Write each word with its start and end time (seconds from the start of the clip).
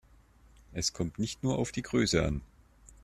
Es 0.73 0.93
kommt 0.93 1.19
nicht 1.19 1.43
nur 1.43 1.59
auf 1.59 1.71
die 1.71 1.83
Größe 1.83 2.25
an. 2.25 2.41